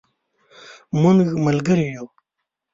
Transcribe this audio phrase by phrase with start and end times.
[1.01, 2.05] مونږ ملګري یو